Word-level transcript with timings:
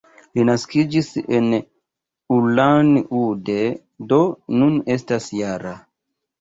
Li 0.37 0.43
naskiĝis 0.49 1.09
en 1.39 1.49
Ulan-Ude, 2.37 3.61
do 4.15 4.21
nun 4.59 4.83
estas 4.99 5.33
-jara. 5.41 5.79